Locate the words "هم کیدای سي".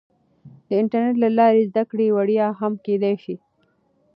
2.59-3.35